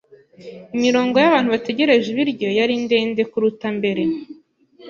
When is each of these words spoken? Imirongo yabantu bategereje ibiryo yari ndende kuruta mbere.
Imirongo 0.75 1.15
yabantu 1.23 1.49
bategereje 1.55 2.07
ibiryo 2.13 2.49
yari 2.59 2.73
ndende 2.83 3.21
kuruta 3.31 3.67
mbere. 3.77 4.03